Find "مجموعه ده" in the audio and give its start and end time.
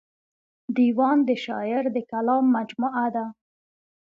2.55-3.25